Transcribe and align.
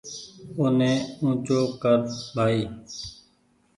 اوني 0.57 0.93
اونچو 1.21 1.59
ڪر 1.81 1.95
ڀآئي 2.35 2.61